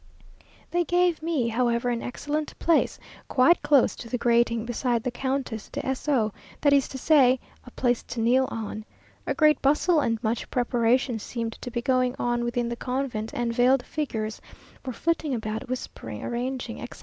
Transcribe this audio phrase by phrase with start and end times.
[0.71, 5.69] They gave me, however, an excellent place, quite close to the grating, beside the Countess
[5.69, 8.83] de S o, that is to say, a place to kneel on.
[9.27, 13.53] A great bustle and much preparation seemed to be going on within the convent, and
[13.53, 14.41] veiled figures
[14.83, 16.99] were flitting about, whispering, arranging, etc.